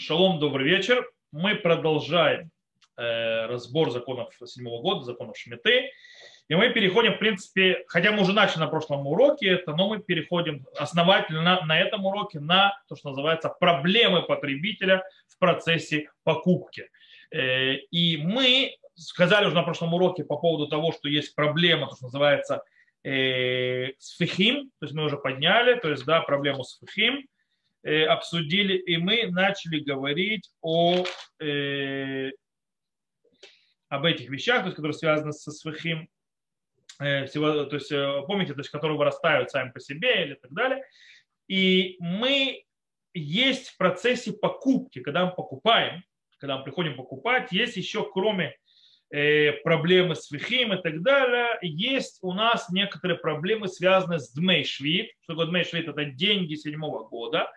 [0.00, 1.10] Шалом, добрый вечер.
[1.32, 2.52] Мы продолжаем
[2.96, 5.90] э, разбор законов седьмого года, законов Шмиты.
[6.46, 9.98] И мы переходим, в принципе, хотя мы уже начали на прошлом уроке это, но мы
[9.98, 16.88] переходим основательно на, на этом уроке на то, что называется проблемы потребителя в процессе покупки.
[17.32, 21.96] Э, и мы сказали уже на прошлом уроке по поводу того, что есть проблема, то,
[21.96, 22.62] что называется
[23.02, 27.26] э, сфихим, то есть мы уже подняли, то есть, да, проблему с фихим
[27.84, 31.04] Э, обсудили, и мы начали говорить о,
[31.40, 32.30] э,
[33.88, 36.08] об этих вещах, то есть, которые связаны со свахим,
[36.98, 40.50] э, всего, то есть, э, помните, то есть, которые вырастают сами по себе или так
[40.52, 40.82] далее.
[41.46, 42.64] И мы
[43.14, 46.02] есть в процессе покупки, когда мы покупаем,
[46.38, 48.56] когда мы приходим покупать, есть еще кроме
[49.10, 55.12] э, проблемы с вихим и так далее, есть у нас некоторые проблемы, связанные с дмейшвит.
[55.20, 55.86] Что такое дмейшвит?
[55.86, 57.48] Это деньги седьмого года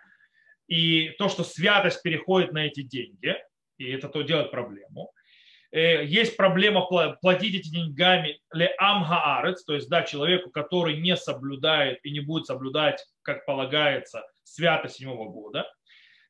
[0.68, 3.36] и то, что святость переходит на эти деньги,
[3.78, 5.12] и это то делает проблему.
[5.72, 6.82] Э, есть проблема
[7.20, 12.46] платить эти деньгами ле амгаарец, то есть да, человеку, который не соблюдает и не будет
[12.46, 15.66] соблюдать, как полагается, святость седьмого года.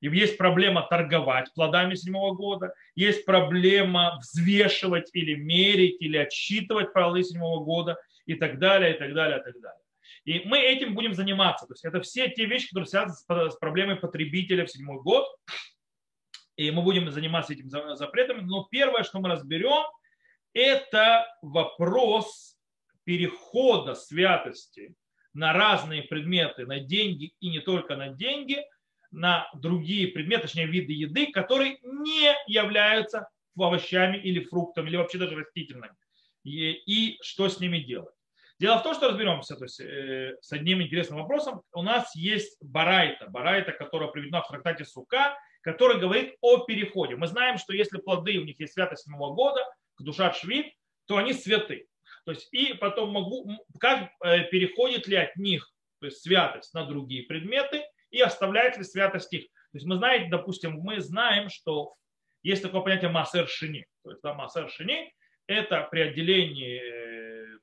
[0.01, 7.23] И есть проблема торговать плодами седьмого года, есть проблема взвешивать или мерить, или отсчитывать плоды
[7.23, 9.82] седьмого года и так далее, и так далее, и так далее.
[10.25, 11.67] И мы этим будем заниматься.
[11.67, 15.27] То есть это все те вещи, которые связаны с проблемой потребителя в седьмой год.
[16.57, 18.41] И мы будем заниматься этим запретами.
[18.43, 19.85] Но первое, что мы разберем,
[20.53, 22.57] это вопрос
[23.05, 24.95] перехода святости
[25.35, 28.59] на разные предметы, на деньги и не только на деньги,
[29.11, 35.37] на другие предметы, точнее виды еды, которые не являются овощами или фруктами, или вообще даже
[35.37, 35.95] растительными.
[36.45, 38.15] И, и что с ними делать.
[38.59, 41.63] Дело в том, что разберемся то есть, э, с одним интересным вопросом.
[41.73, 47.17] У нас есть барайта, барайта, которая приведена в трактате Сука, который говорит о переходе.
[47.17, 49.61] Мы знаем, что если плоды, у них есть святость седьмого года,
[49.97, 50.73] к душа швид,
[51.07, 51.87] то они святы.
[52.25, 53.49] То есть, и потом могу,
[53.81, 55.69] как э, переходит ли от них
[56.01, 59.45] то есть, святость на другие предметы и оставляет ли святость их.
[59.45, 61.95] То есть мы знаем, допустим, мы знаем, что
[62.43, 63.87] есть такое понятие массер шини.
[64.05, 65.13] То есть да, массер шини–
[65.47, 66.81] это при отделении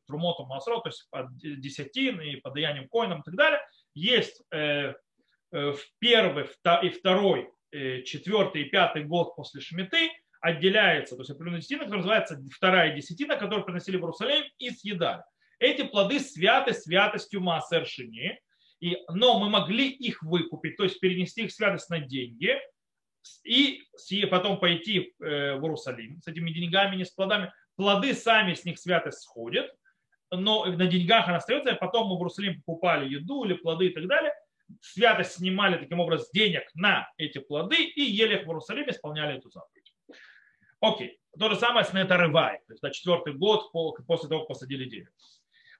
[0.09, 3.61] э, трумотом масро, то есть под десятин и подаянием коином и так далее,
[3.93, 4.93] есть э,
[5.51, 6.47] э, в первый
[6.83, 10.09] и второй, э, четвертый и пятый год после Шмиты
[10.41, 15.23] отделяется, то есть определенная десятина, которая называется вторая десятина, которую приносили в Иерусалим и съедали.
[15.59, 18.39] Эти плоды святы святостью Маасер Шини,
[18.79, 22.57] и, но мы могли их выкупить, то есть перенести их святость на деньги,
[23.43, 23.81] и
[24.31, 27.51] потом пойти в Иерусалим с этими деньгами, не с плодами.
[27.75, 29.69] Плоды сами с них святость сходят,
[30.31, 33.93] но на деньгах она остается, а потом мы в Иерусалим покупали еду или плоды и
[33.93, 34.33] так далее,
[34.81, 39.49] святость снимали таким образом денег на эти плоды и ели их в Иерусалиме, исполняли эту
[39.49, 39.93] заповедь.
[40.79, 41.19] Окей.
[41.37, 45.11] То же самое с Нетарывай, то есть на четвертый год после того, как посадили дерево.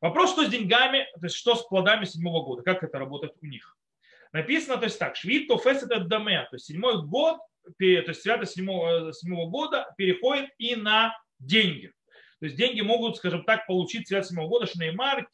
[0.01, 3.45] Вопрос, что с деньгами, то есть что с плодами седьмого года, как это работает у
[3.45, 3.77] них.
[4.31, 7.39] Написано, то есть так, швид то это даме, то есть седьмой год,
[7.77, 11.91] то есть святость седьмого, седьмого года переходит и на деньги.
[12.39, 15.27] То есть деньги могут, скажем так, получить свят седьмого года Шнеймар,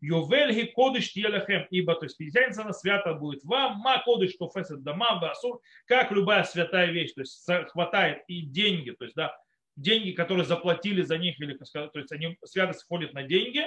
[0.00, 3.42] Йовельги кодыш тиелехем, ибо, то есть, пятидесятница свято будет.
[3.44, 8.90] Вам, ма кодыш тофесет дома, басур, как любая святая вещь, то есть хватает и деньги,
[8.90, 9.34] то есть, да,
[9.76, 13.64] деньги, которые заплатили за них, или, то есть, они, святость входит на деньги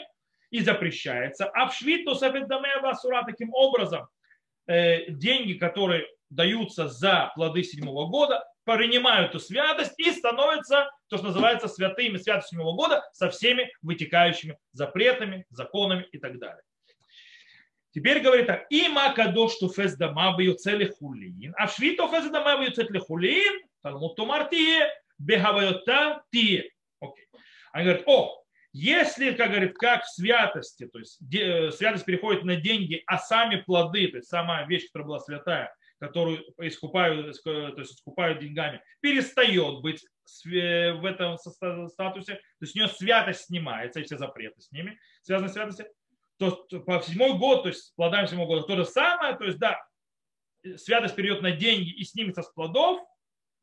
[0.52, 1.46] и запрещается.
[1.48, 2.14] А в швид то
[2.82, 4.08] басура таким образом,
[4.68, 11.28] э, деньги, которые даются за плоды седьмого года, принимают эту святость и становятся, то, что
[11.28, 16.62] называется, святыми святостью седьмого года со всеми вытекающими запретами, законами и так далее.
[17.92, 18.66] Теперь говорит так.
[18.70, 24.92] Има кадош туфес дама цели хулин, а в швид туфес дама цели хулин, талмуд тумартие,
[25.18, 26.70] бехавайота тие.
[27.00, 27.26] Окей.
[27.72, 28.44] Они говорят, о,
[28.74, 33.58] если, как говорит, как в святости, то есть э, святость переходит на деньги, а сами
[33.62, 39.82] плоды, то есть сама вещь, которая была святая, которую искупают, то есть искупают деньгами, перестает
[39.82, 40.06] быть
[40.46, 45.50] в этом статусе, то есть у нее святость снимается, и все запреты с ними, связанные
[45.50, 45.88] с святостью,
[46.38, 46.52] то
[46.86, 49.80] по седьмой год, то есть с плодами седьмого года, то же самое, то есть да,
[50.76, 53.02] святость перейдет на деньги и снимется с плодов,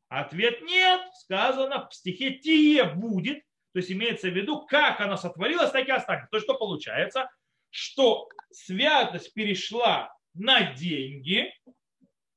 [0.09, 3.43] ответ нет, сказано в стихе «тие будет»,
[3.73, 6.29] то есть имеется в виду, как она сотворилась, так и останется.
[6.31, 7.29] То есть что получается?
[7.69, 11.53] Что святость перешла на деньги,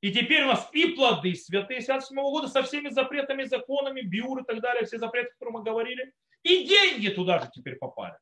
[0.00, 4.44] и теперь у нас и плоды святые 77 года со всеми запретами, законами, биур и
[4.44, 6.12] так далее, все запреты, о которых мы говорили.
[6.42, 8.14] И деньги туда же теперь попали.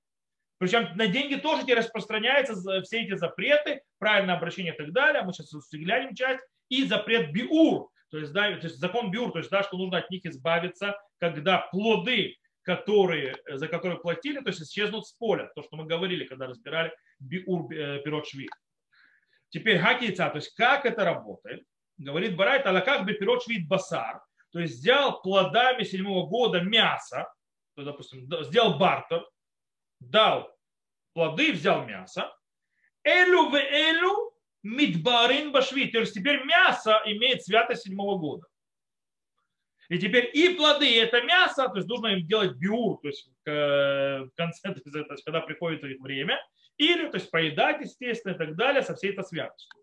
[0.58, 5.22] Причем на деньги тоже теперь распространяются все эти запреты, правильное обращение и так далее.
[5.22, 6.42] Мы сейчас взглянем часть.
[6.68, 9.98] И запрет биур, то есть, да, то есть закон Бюр, то есть, да, что нужно
[9.98, 15.50] от них избавиться, когда плоды, которые, за которые платили, то есть исчезнут с поля.
[15.54, 18.50] То, что мы говорили, когда разбирали Биур э, Пирот Швид.
[19.50, 21.64] Теперь хакица, то есть как это работает?
[21.98, 24.20] Говорит Барайт, алаках бы пирот басар,
[24.52, 27.26] то есть сделал плодами седьмого года мясо,
[27.74, 29.26] то, допустим, сделал бартер,
[30.00, 30.50] дал
[31.14, 32.32] плоды, взял мясо,
[33.02, 34.32] элю в элю
[34.62, 38.46] мидбарин башвит, то есть теперь мясо имеет святость седьмого года.
[39.88, 43.30] И теперь и плоды, и это мясо, то есть нужно им делать биур, то есть
[43.44, 46.40] в конце, то есть, когда приходит их время,
[46.78, 49.80] или, то есть, поедать, естественно, и так далее, со всей этой святостью.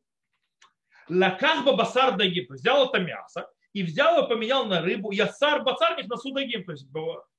[1.09, 5.11] Лаках басар дагим, взял это мясо, и взял и поменял на рыбу.
[5.11, 6.87] Ясар бацар них на судагим, то есть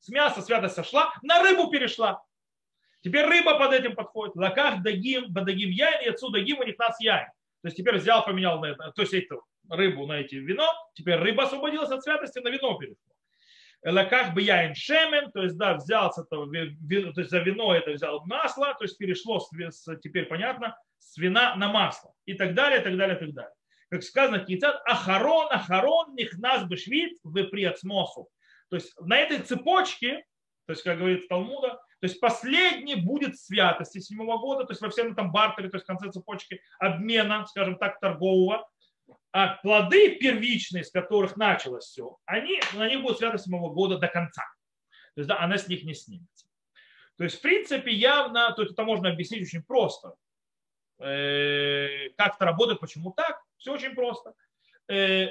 [0.01, 2.23] с мяса святость сошла, на рыбу перешла.
[3.03, 4.35] Теперь рыба под этим подходит.
[4.35, 7.29] Лаках дагим, бадагим яйн, и отсюда дагим у них нас яйн.
[7.63, 11.17] То есть теперь взял, поменял на это, то есть эту рыбу на эти вино, теперь
[11.17, 13.14] рыба освободилась от святости, на вино перешло.
[13.85, 18.25] Лаках бы яин шемен, то есть да, взялся, то, то есть за вино это взял
[18.25, 22.83] масло, то есть перешло с, теперь понятно, с вина на масло и так далее, и
[22.85, 23.53] так далее, и так далее.
[23.91, 28.29] Как сказано, кицат, ахарон, ахарон, нихнас бешвит, вы приацмосу.
[28.71, 30.25] То есть на этой цепочке,
[30.67, 34.89] то есть, как говорит Талмуда, то есть последний будет святости седьмого года, то есть во
[34.89, 38.67] всем этом бартере, то есть в конце цепочки обмена, скажем так, торгового,
[39.35, 44.07] а плоды первичные, с которых началось все, они, на них будет свято седьмого года до
[44.07, 44.45] конца.
[45.17, 46.47] То есть да, она с них не снимется.
[47.19, 50.15] То есть, в принципе, явно, то есть это можно объяснить очень просто.
[51.01, 53.43] Э, как это работает, почему так?
[53.57, 54.35] Все очень просто.
[54.89, 55.31] Э,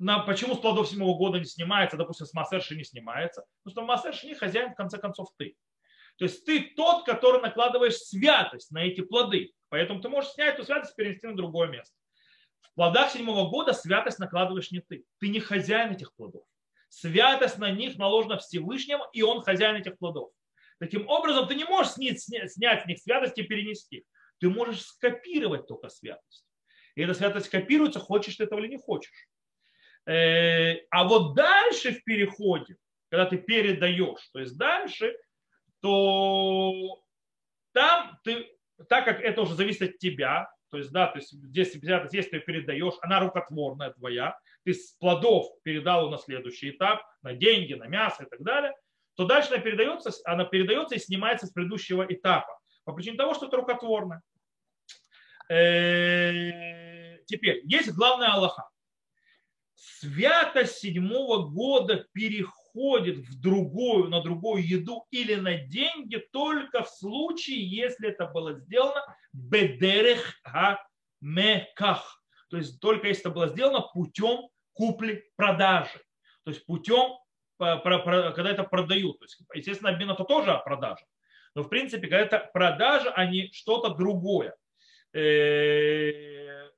[0.00, 3.44] на, почему с плодов седьмого года не снимается, допустим, с массерши не снимается?
[3.62, 5.56] Потому что массерши не хозяин, в конце концов, ты.
[6.16, 9.52] То есть ты тот, который накладываешь святость на эти плоды.
[9.68, 11.94] Поэтому ты можешь снять эту святость и перенести на другое место.
[12.60, 15.04] В плодах седьмого года святость накладываешь не ты.
[15.18, 16.44] Ты не хозяин этих плодов.
[16.88, 20.30] Святость на них наложена Всевышним, и он хозяин этих плодов.
[20.78, 24.04] Таким образом, ты не можешь снять, снять с них святость и перенести.
[24.38, 26.46] Ты можешь скопировать только святость.
[26.94, 29.28] И эта святость копируется, хочешь ты этого или не хочешь.
[30.06, 32.76] Э, а вот дальше в переходе,
[33.10, 35.16] когда ты передаешь, то есть дальше,
[35.80, 37.02] то
[37.72, 38.48] там ты,
[38.88, 42.38] так как это уже зависит от тебя, то есть, да, то есть здесь святость, если
[42.38, 47.86] ты передаешь, она рукотворная твоя, ты с плодов передал на следующий этап, на деньги, на
[47.86, 48.74] мясо и так далее,
[49.14, 52.58] то дальше она передается, она передается и снимается с предыдущего этапа.
[52.84, 54.22] По причине того, что это рукотворно.
[55.50, 58.68] Э, теперь, есть главная Аллаха.
[59.74, 62.06] Святость седьмого года
[62.72, 68.54] переходит в другую, на другую еду или на деньги только в случае, если это было
[68.54, 70.34] сделано бедерех
[71.20, 72.22] меках.
[72.50, 76.00] То есть только если это было сделано путем купли-продажи.
[76.44, 77.18] То есть путем,
[77.58, 79.18] когда это продают.
[79.18, 81.04] То есть, естественно, обмен это тоже продажа.
[81.54, 84.54] Но в принципе, когда это продажа, а не что-то другое.
[85.12, 86.68] Э,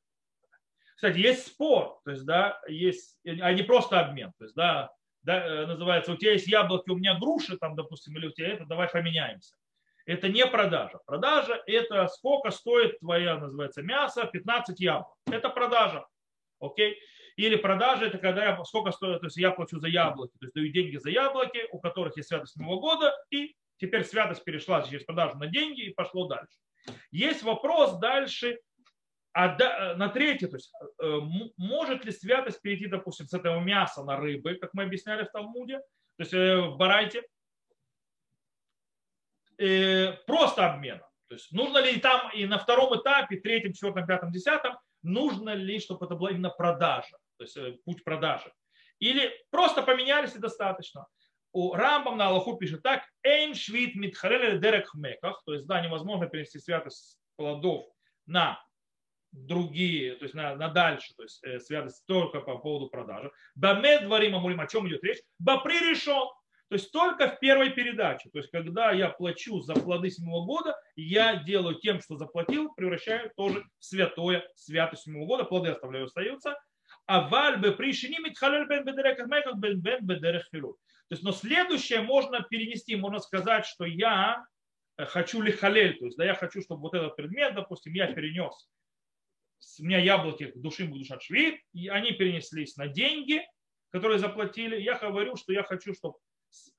[0.95, 4.33] кстати, есть спор, то есть, да, есть, а не просто обмен.
[4.39, 4.91] То есть, да,
[5.23, 8.49] да, э, называется, у тебя есть яблоки, у меня груши, там, допустим, или у тебя
[8.49, 9.55] это, давай поменяемся.
[10.07, 10.99] Это не продажа.
[11.07, 15.15] Продажа– это сколько стоит твоя, называется, мясо, 15 яблок.
[15.27, 16.07] Это продажа.
[16.59, 16.99] Окей?
[17.37, 20.55] Или продажа– это когда я, сколько стоит, то есть я плачу за яблоки, то есть
[20.55, 25.05] даю деньги за яблоки, у которых есть святость Нового года, и теперь святость перешла через
[25.05, 26.59] продажу на деньги и пошло дальше.
[27.11, 28.59] Есть вопрос дальше,
[29.33, 30.73] а да, на третье, то есть
[31.03, 31.19] э,
[31.57, 35.79] может ли святость перейти, допустим, с этого мяса на рыбы, как мы объясняли в Талмуде,
[35.79, 37.23] то есть э, в Барайте,
[39.59, 41.07] э, просто обмена.
[41.29, 45.79] То есть нужно ли там и на втором этапе, третьем, четвертом, пятом, десятом, нужно ли,
[45.79, 48.53] чтобы это была именно продажа, то есть путь продажи.
[48.99, 51.07] Или просто поменялись и достаточно
[51.53, 56.27] у Рамбам на Аллаху пишет так, Эйн швид митхареле дерек хмеках, то есть, да, невозможно
[56.27, 57.87] перенести святость плодов
[58.27, 58.63] на
[59.33, 63.31] другие, то есть на, на дальше, то есть э, святость только по поводу продажи.
[63.55, 65.21] Бамед дворим амулим, о чем идет речь?
[65.39, 66.27] Бапри решен,
[66.71, 68.31] то есть только в первой передаче.
[68.31, 73.33] То есть когда я плачу за плоды седьмого года, я делаю тем, что заплатил, превращаю
[73.37, 75.45] тоже в святое святость седьмого года.
[75.45, 76.57] Плоды оставляю, остаются.
[77.07, 79.19] А вальбе пришини митхалель бен бедерек
[79.57, 80.49] бен бен бедерек.
[80.53, 84.47] То есть, но следующее можно перенести, можно сказать, что я
[84.97, 88.69] э, хочу лихалель, то есть да, я хочу, чтобы вот этот предмет, допустим, я перенес,
[89.79, 93.43] у меня яблоки душим душат швид, и они перенеслись на деньги,
[93.91, 94.81] которые заплатили.
[94.81, 96.17] Я говорю, что я хочу, чтобы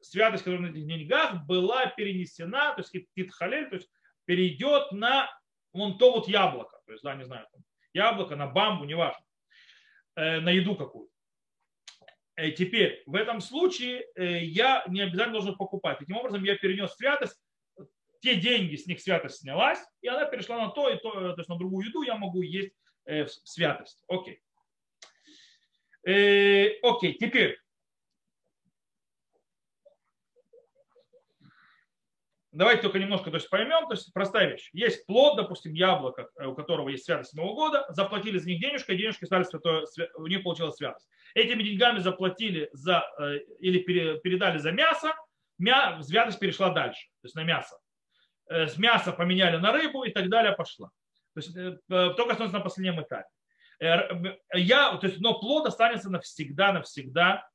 [0.02, 3.90] святость, которая на этих деньгах, была перенесена, то есть китхалель, то есть
[4.26, 5.30] перейдет на
[5.74, 7.62] вон то вот яблоко, то есть, да, не знаю, там,
[7.94, 9.26] яблоко, на бамбу, неважно.
[10.16, 11.10] на еду какую.
[12.58, 16.00] Теперь, в этом случае я не обязательно должен покупать.
[16.00, 17.40] Таким образом, я перенес святость,
[18.22, 21.50] те деньги, с них святость снялась, и она перешла на то, и то, то есть
[21.50, 22.74] на другую еду я могу есть
[23.44, 24.04] святость.
[24.08, 24.42] Окей.
[26.04, 27.58] Окей, теперь
[32.52, 34.70] Давайте только немножко то есть, поймем, то есть простая вещь.
[34.74, 38.98] Есть плод, допустим, яблоко, э, у которого есть святость Нового года, заплатили за них денежкой,
[38.98, 39.86] денежки стали святое,
[40.16, 41.08] у них получилась святость.
[41.34, 45.16] Этими деньгами заплатили за, э, или передали за мясо,
[45.60, 47.78] мя, святость перешла дальше, то есть на мясо.
[48.52, 50.90] Э, с мяса поменяли на рыбу и так далее пошла.
[51.34, 51.54] То есть
[51.88, 53.30] только становится на последнем этапе.
[53.80, 57.48] Я, то есть, но плод останется навсегда, навсегда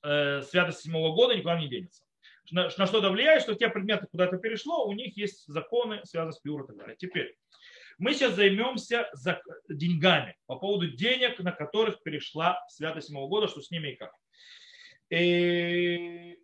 [0.00, 2.04] святость седьмого года никуда не денется
[2.50, 6.32] на, на что это влияет, что те предметы куда-то перешло, у них есть законы, связанные
[6.32, 6.96] с пиур и так далее.
[6.96, 7.36] Теперь,
[7.98, 13.60] мы сейчас займемся за деньгами, по поводу денег, на которых перешла святость седьмого года, что
[13.60, 14.12] с ними и как.
[15.10, 16.38] И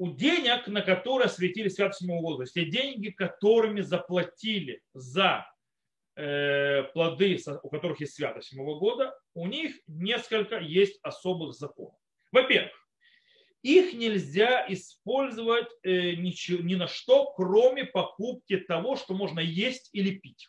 [0.00, 5.46] у денег, на которые светили седьмого года, то есть те деньги, которыми заплатили за
[6.16, 12.00] э, плоды, у которых есть святость седьмого года, у них несколько есть особых законов.
[12.32, 12.72] Во-первых,
[13.60, 20.48] их нельзя использовать э, ни на что, кроме покупки того, что можно есть или пить.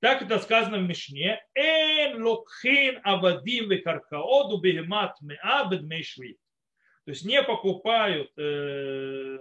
[0.00, 1.40] Так это сказано в Мишне.
[1.54, 6.38] Эн локхин авадим векаркаоду бегемат меабед мейшвит.
[7.04, 9.38] То есть не покупают, э,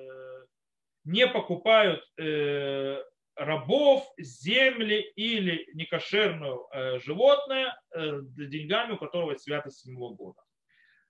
[1.05, 3.01] не покупают э,
[3.35, 10.41] рабов, земли или некошерное э, животное деньгами, у которого есть святость седьмого года.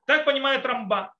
[0.05, 1.13] Так понимает Рамба.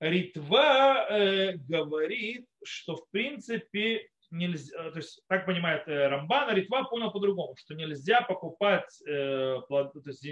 [0.00, 6.84] Ритва э, говорит, что в принципе нельзя, то есть так понимает э, Рамбан, а Ритва
[6.84, 10.24] понял по-другому, что нельзя покупать э, то есть,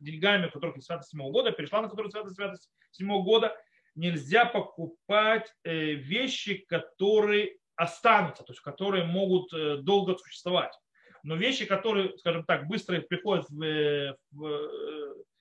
[0.00, 3.56] деньгами, у которых святость 7 года, перешла на которую святость, святость 7 года,
[3.98, 10.72] нельзя покупать э, вещи, которые останутся, то есть которые могут э, долго существовать.
[11.22, 14.68] Но вещи, которые, скажем так, быстро приходят в, э, в,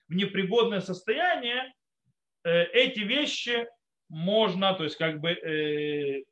[0.10, 1.74] в непригодное состояние,
[2.44, 3.68] эти вещи
[4.10, 6.24] можно, то есть как бы, э,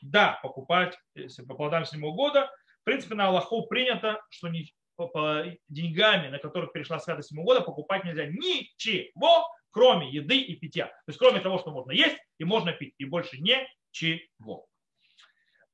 [0.00, 2.50] да, покупать если по плодам седьмого года.
[2.80, 7.46] В принципе, на Аллаху принято, что не, по, по деньгами, на которых перешла святость седьмого
[7.46, 10.86] года, покупать нельзя ничего, кроме еды и питья.
[10.86, 14.68] То есть кроме того, что можно есть и можно пить, и больше ничего.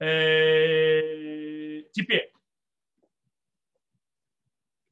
[0.01, 2.33] Э, теперь,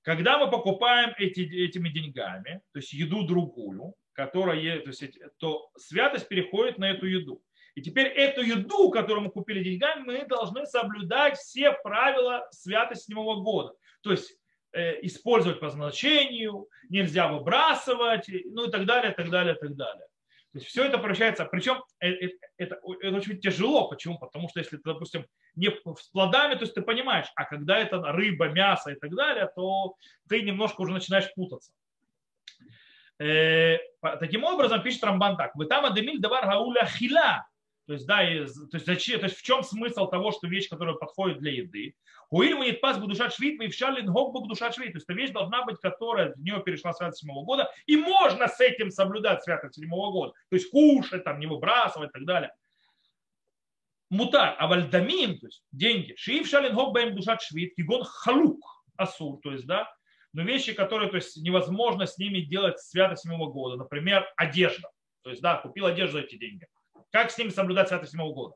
[0.02, 6.28] когда мы покупаем эти, этими деньгами, то есть еду другую, которая, то, есть, то святость
[6.28, 7.42] переходит на эту еду.
[7.74, 13.42] И теперь эту еду, которую мы купили деньгами, мы должны соблюдать все правила святости седьмого
[13.42, 13.74] года.
[14.00, 14.36] То есть
[15.02, 20.06] использовать по назначению, нельзя выбрасывать, ну и так далее, так далее, так далее.
[20.52, 23.88] То есть все это превращается, причем это, это, это очень тяжело.
[23.88, 24.18] Почему?
[24.18, 28.48] Потому что если допустим, не с плодами, то есть ты понимаешь, а когда это рыба,
[28.48, 29.96] мясо и так далее, то
[30.28, 31.72] ты немножко уже начинаешь путаться.
[33.18, 33.78] Э,
[34.18, 35.54] таким образом, пишет Рамбан так.
[35.56, 37.46] Вы там адемиль давар гауля хила.
[37.86, 40.68] То есть, да, и, то, есть, зачем, то есть в чем смысл того, что вещь,
[40.68, 41.94] которая подходит для еды?
[42.30, 44.92] Уиль не пас будушат швид, и вшалин гог будушат швид.
[44.92, 48.48] То есть, это вещь должна быть, которая в нее перешла святость седьмого года, и можно
[48.48, 50.32] с этим соблюдать святость седьмого года.
[50.50, 52.52] То есть, кушать, там, не выбрасывать и так далее.
[54.10, 56.14] Мутар, а вальдамин, то есть деньги.
[56.16, 58.64] Шиив шалин гог бэм душат швид, кигон халук
[58.96, 59.92] асур, то есть, да,
[60.32, 63.76] но вещи, которые то есть, невозможно с ними делать святость седьмого года.
[63.76, 64.90] Например, одежда.
[65.22, 66.66] То есть, да, купил одежду за эти деньги.
[67.16, 68.54] Как с ними соблюдать святость седьмого года?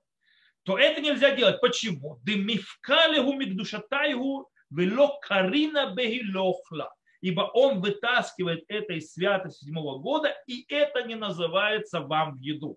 [0.65, 1.63] То это нельзя делать.
[1.63, 2.19] Почему?
[2.25, 6.95] Демифкалеху мигдушатайгу вело карина бехилохла.
[7.23, 12.77] Ибо он вытаскивает это из святости седьмого года, и это не называется вам в еду.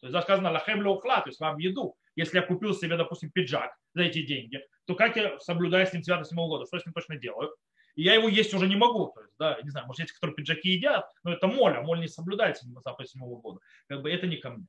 [0.00, 1.96] То есть сказано лахем лохла, то есть вам в еду.
[2.14, 6.04] Если я купил себе, допустим, пиджак за эти деньги, то как я соблюдаю с ним
[6.04, 6.66] святость седьмого года?
[6.66, 7.52] Что с ним точно делаю?
[7.94, 9.12] и я его есть уже не могу.
[9.14, 12.00] То есть, да, не знаю, может, есть, которые пиджаки едят, но это моль, а моль
[12.00, 13.60] не соблюдается запах седьмого года.
[13.88, 14.66] Как бы это не ко мне.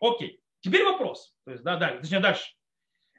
[0.00, 0.40] Окей.
[0.60, 1.34] Теперь вопрос.
[1.44, 2.52] То есть, да, дальше, точнее, дальше.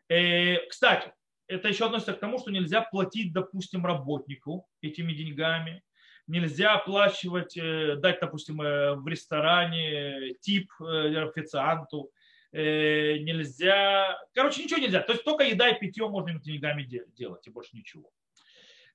[0.09, 1.13] Э, кстати,
[1.47, 5.83] это еще относится к тому, что нельзя платить, допустим, работнику этими деньгами.
[6.27, 12.11] Нельзя оплачивать, э, дать, допустим, э, в ресторане тип э, официанту.
[12.51, 15.01] Нельзя, короче, ничего нельзя.
[15.01, 18.09] То есть только еда и питье можно этими деньгами делать, и больше ничего.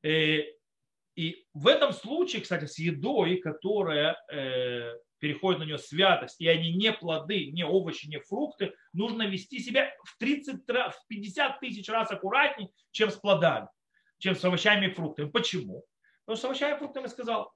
[0.03, 4.17] И в этом случае, кстати, с едой, которая
[5.19, 9.93] переходит на нее святость, и они не плоды, не овощи, не фрукты, нужно вести себя
[10.05, 13.69] в 30, в 50 тысяч раз аккуратнее, чем с плодами.
[14.19, 15.29] чем с овощами и фруктами.
[15.29, 15.85] Почему?
[16.25, 17.53] Потому что с овощами и фруктами сказал,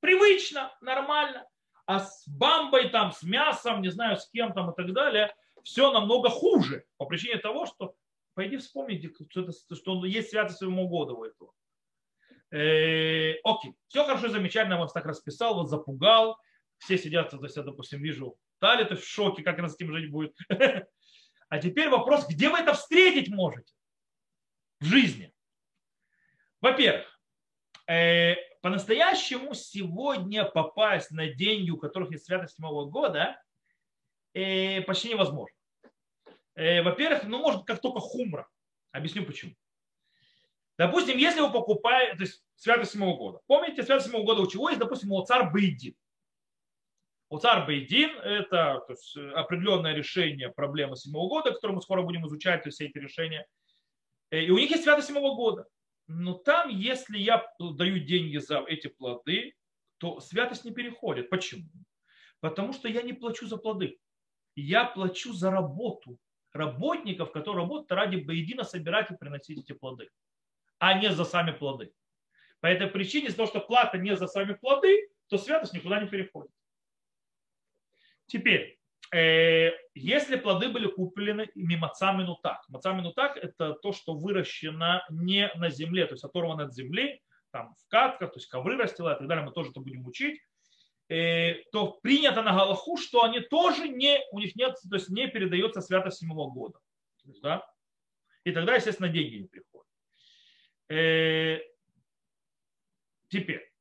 [0.00, 1.46] привычно, нормально.
[1.86, 5.34] А с бамбой, там, с мясом, не знаю, с кем там и так далее,
[5.64, 6.84] все намного хуже.
[6.96, 7.94] По причине того, что
[8.34, 11.52] пойди вспомните, что, что есть святость своему года у этого.
[12.50, 16.38] Э, окей, все хорошо, замечательно, я вас так расписал, вот запугал.
[16.78, 19.92] Все сидят, то есть я, допустим, вижу, Тали, то в шоке, как она с этим
[19.92, 20.36] жить будет.
[21.50, 23.72] А теперь вопрос, где вы это встретить можете
[24.80, 25.32] в жизни?
[26.60, 27.06] Во-первых,
[27.86, 33.42] э, по-настоящему сегодня попасть на деньги, у которых есть святость Нового года,
[34.34, 35.56] э, почти невозможно.
[36.54, 38.46] Э, во-первых, ну, может, как только хумра.
[38.90, 39.54] Объясню почему.
[40.76, 43.40] Допустим, если вы покупаете, то есть святость седьмого года.
[43.46, 45.94] Помните, святость седьмого года у чего есть, допустим, у царь Бейдин.
[47.30, 52.26] У царь Бейдин– это то есть, определенное решение проблемы седьмого года, которое мы скоро будем
[52.26, 53.46] изучать, то есть все эти решения.
[54.30, 55.66] Э, и у них есть святость седьмого года.
[56.06, 59.54] Но там, если я даю деньги за эти плоды,
[59.98, 61.28] то святость не переходит.
[61.28, 61.68] Почему?
[62.40, 63.98] Потому что я не плачу за плоды.
[64.54, 66.18] Я плачу за работу
[66.52, 70.08] работников, которые работают ради Бейдина собирать и приносить эти плоды
[70.78, 71.92] а не за сами плоды.
[72.60, 76.08] По этой причине, из-за того, что плата не за сами плоды, то святость никуда не
[76.08, 76.50] переходит.
[78.28, 78.78] Теперь,
[79.14, 82.62] э, если плоды были куплены мимаца минутак.
[82.68, 87.20] Маца минутак– это то, что выращено не на земле, то есть оторвано от земли,
[87.50, 90.40] там в катках, то есть ковры растила и так далее, мы тоже это будем учить,
[91.08, 95.26] э, то принято на Галаху, что они тоже не, у них нет, то есть не
[95.26, 96.78] передается святость седьмого года.
[97.42, 97.66] да?
[98.44, 99.88] И тогда, естественно, деньги не приходят.
[100.90, 101.60] Э,
[103.28, 103.72] теперь.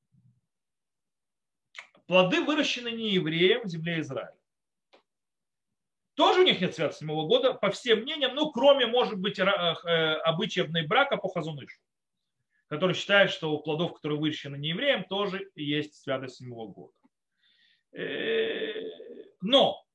[2.06, 4.37] Плоды выращены не евреем в земле Израиля.
[6.18, 9.44] Тоже у них нет святого седьмого года, по всем мнениям, ну, кроме, может быть, э,
[9.44, 11.80] обычаевной брака по Хазунышу,
[12.70, 16.94] который считает, что у плодов, которые выращены не евреем, тоже есть святость седьмого года.
[17.92, 18.82] Э,
[19.42, 19.86] но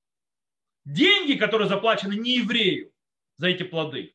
[0.84, 2.92] деньги, которые заплачены не еврею
[3.38, 4.14] за эти плоды,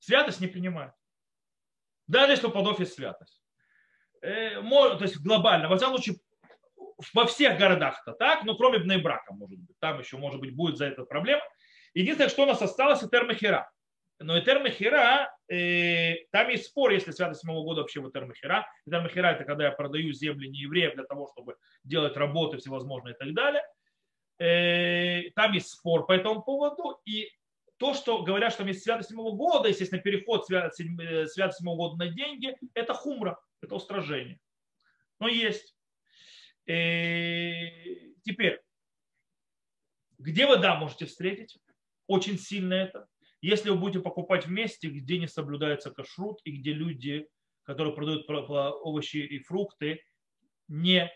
[0.00, 0.94] святость не принимает.
[2.08, 3.40] Даже если у плодов есть святость.
[4.20, 6.16] Э, то есть глобально, во всяком случае,
[7.12, 9.78] во всех городах-то так, но кроме Бнейбрака, может быть.
[9.80, 11.42] Там еще, может быть, будет за это проблема.
[11.94, 13.70] Единственное, что у нас осталось, это Термахира.
[14.18, 18.66] Но Этермахира, э, там есть спор, если святость седьмого года вообще в Этермахира.
[18.86, 23.18] Этермахира это когда я продаю земли не евреев для того, чтобы делать работы всевозможные и
[23.18, 23.62] так далее.
[24.38, 27.00] Э, там есть спор по этому поводу.
[27.04, 27.30] И
[27.76, 32.06] то, что говорят, что там есть святость седьмого года, естественно, переход святости э, седьмого года
[32.06, 34.40] на деньги, это хумра, это устражение.
[35.20, 35.75] Но есть.
[36.66, 38.60] И э, теперь,
[40.18, 41.56] где вы, да, можете встретить?
[42.06, 43.06] Очень сильно это.
[43.40, 47.28] Если вы будете покупать в месте, где не соблюдается кашрут и где люди,
[47.62, 50.02] которые продают овощи и фрукты,
[50.68, 51.10] не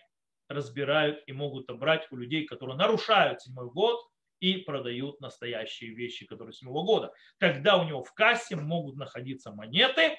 [0.48, 4.00] разбирают и могут обрать у людей, которые нарушают седьмой год,
[4.40, 7.12] и продают настоящие вещи, которые с нового года.
[7.38, 10.16] Тогда у него в кассе могут находиться монеты,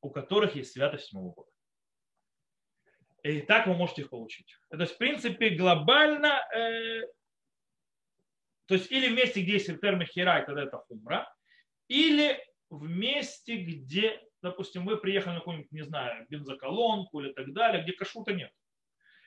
[0.00, 1.50] у которых есть святость седьмого года.
[3.24, 4.54] И так вы можете их получить.
[4.70, 7.02] То есть, в принципе, глобально, э,
[8.66, 11.26] то есть или в месте, где есть термин хирай, тогда это хумра,
[11.88, 12.38] или
[12.70, 17.92] в месте, где, допустим, вы приехали на какую-нибудь, не знаю, бензоколонку или так далее, где
[17.92, 18.52] кашута нет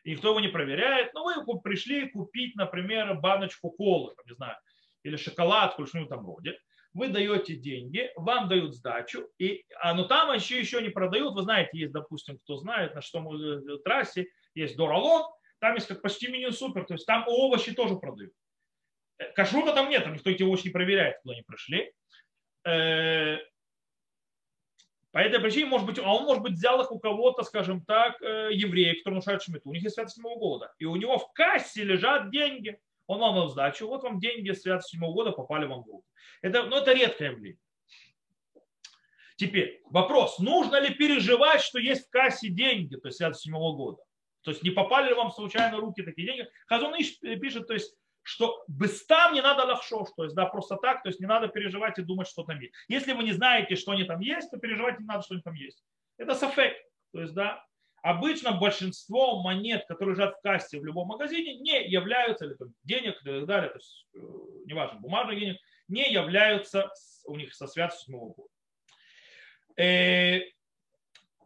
[0.07, 1.13] и никто его не проверяет.
[1.13, 4.55] Но вы пришли купить, например, баночку колы, не знаю,
[5.03, 6.57] или шоколадку, или что-нибудь там роде.
[6.97, 11.36] Вы даете деньги, вам дают сдачу, и, а, но там еще, еще не продают.
[11.36, 15.86] Вы знаете, есть, допустим, кто знает, на что мы э, трассе есть Доралон, там есть
[15.86, 18.33] как почти меню супер, то есть там овощи тоже продают.
[19.19, 21.93] Э, кашрута там нет, там никто эти овощи не проверяет, куда они пришли.
[22.65, 23.38] Э,
[25.12, 28.19] по этой причине, может быть, а он, может быть, взял их у кого-то, скажем так,
[28.21, 29.69] евреи, которые нарушают шмиту.
[29.69, 30.73] У них есть святость седьмого года.
[30.79, 32.79] И у него в кассе лежат деньги.
[33.08, 33.88] Он вам дал сдачу.
[33.88, 36.08] Вот вам деньги святости седьмого года попали вам в руки.
[36.41, 37.60] Это, ну, это редкое явление.
[39.38, 44.04] Теперь вопрос, нужно ли переживать, что есть в кассе деньги, то есть святость седьмого года?
[44.41, 46.50] То есть не попали ли вам случайно руки такие деньги?
[46.67, 51.10] Хазун пишет, то есть что быстам не надо лахшош, то есть да, просто так, то
[51.10, 52.74] есть не надо переживать и думать, что там есть.
[52.89, 55.54] Если вы не знаете, что они там есть, то переживать не надо, что они там
[55.54, 55.82] есть.
[56.17, 56.76] Это сафек,
[57.13, 57.63] то есть да,
[58.08, 63.22] обычно большинство монет, которые лежат в кассе в любом магазине, не являются, или там, денег
[63.22, 64.20] и так далее, то есть э,
[64.65, 65.58] неважно, бумажных денег,
[65.89, 66.89] не являются
[67.26, 68.50] у них со святостью Нового года.
[69.78, 70.41] Э,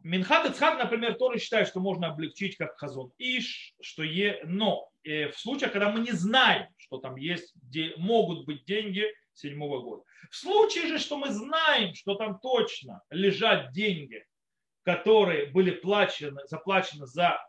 [0.03, 5.29] Минхат Ицхак, например, тоже считает, что можно облегчить как хазон иш, что е, но э,
[5.29, 10.03] в случаях, когда мы не знаем, что там есть, где могут быть деньги, седьмого года.
[10.29, 14.25] В случае же, что мы знаем, что там точно лежат деньги,
[14.83, 17.39] которые были плачены, заплачены за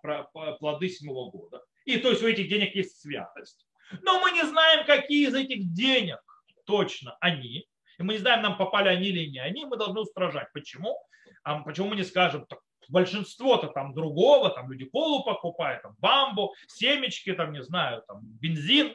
[0.58, 3.66] плоды седьмого года, и то есть у этих денег есть святость,
[4.02, 6.20] но мы не знаем, какие из этих денег
[6.64, 7.66] точно они,
[7.98, 10.48] и мы не знаем, нам попали они или не они, мы должны устражать.
[10.52, 10.98] Почему?
[11.42, 16.54] А почему мы не скажем, так большинство-то там другого, там люди колу покупают, там бамбу,
[16.68, 18.94] семечки, там, не знаю, там бензин,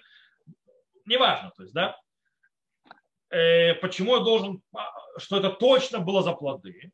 [1.05, 1.97] неважно, то есть, да,
[3.29, 6.91] э, почему я должен, а, что это точно было за плоды,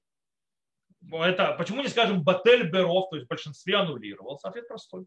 [1.11, 5.05] это, почему не скажем батель беров, то есть в большинстве аннулировался, ответ простой.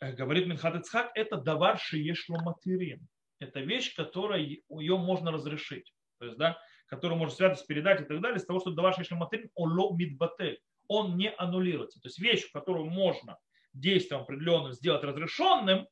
[0.00, 3.06] Э, говорит Минхат Ицхак, это давар шиешло материн.
[3.38, 5.92] Это вещь, которая ее можно разрешить.
[6.18, 9.16] То есть, да, которую можно святость передать и так далее, из того, что давар шиешло
[9.16, 10.60] материн, оло мидбатель
[10.90, 12.00] он не аннулируется.
[12.00, 13.38] То есть вещь, которую можно
[13.72, 15.86] действием определенным сделать разрешенным,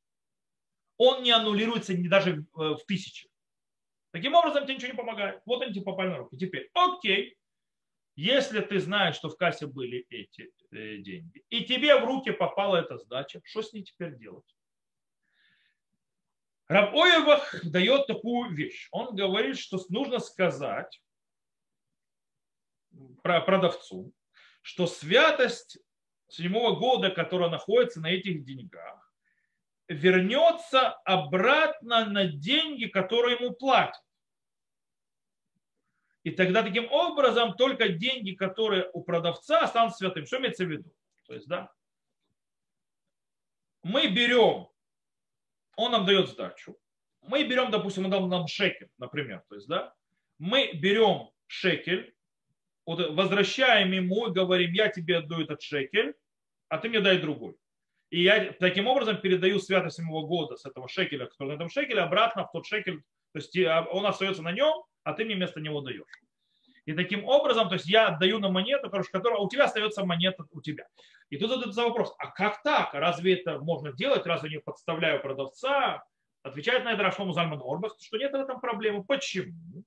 [0.96, 3.30] он не аннулируется ни даже э, в тысячи.
[4.10, 5.40] Таким образом, тебе ничего не помогает.
[5.46, 6.36] Вот они тебе попали на руки.
[6.36, 7.37] Теперь, окей,
[8.20, 12.78] если ты знаешь, что в кассе были эти э, деньги, и тебе в руки попала
[12.78, 14.56] эта сдача, что с ней теперь делать?
[16.66, 18.88] Раб Оевах дает такую вещь.
[18.90, 21.00] Он говорит, что нужно сказать
[23.22, 24.12] про продавцу,
[24.62, 25.78] что святость
[26.26, 29.14] седьмого года, которая находится на этих деньгах,
[29.86, 34.02] вернется обратно на деньги, которые ему платят.
[36.28, 40.26] И тогда таким образом только деньги, которые у продавца, останутся святым.
[40.26, 40.92] Что имеется в виду?
[41.26, 41.72] То есть, да,
[43.82, 44.68] мы берем,
[45.76, 46.76] он нам дает сдачу,
[47.22, 49.94] мы берем, допустим, он дал нам шекель, например, то есть, да,
[50.38, 52.14] мы берем шекель,
[52.84, 56.14] возвращаем ему и говорим, я тебе отдаю этот шекель,
[56.68, 57.56] а ты мне дай другой.
[58.10, 62.02] И я таким образом передаю святость седьмого года с этого шекеля, который на этом шекеле,
[62.02, 62.98] обратно в тот шекель,
[63.32, 66.04] то есть а, он остается на нем, а ты мне вместо него даешь.
[66.84, 70.44] И таким образом, то есть я отдаю на монету, короче, которая у тебя остается монета
[70.52, 70.86] у тебя.
[71.30, 72.92] И тут задается вопрос, а как так?
[72.92, 74.26] Разве это можно делать?
[74.26, 76.04] Разве не подставляю продавца?
[76.42, 79.02] Отвечает на это Рашмаму Зальман Орбах, что нет в этом проблемы.
[79.02, 79.82] Почему?